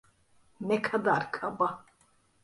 [0.61, 1.85] Ne kadar kaba!